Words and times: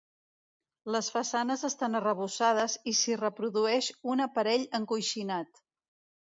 Les 0.93 1.09
façanes 1.17 1.65
estan 1.69 1.97
arrebossades 1.99 2.77
i 2.93 2.95
s'hi 3.01 3.19
reprodueix 3.21 3.91
un 4.15 4.25
aparell 4.27 4.67
encoixinat. 4.81 5.63